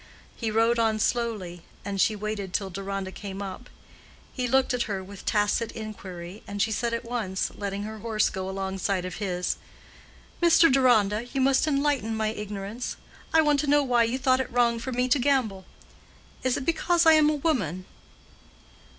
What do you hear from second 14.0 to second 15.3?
you thought it wrong for me to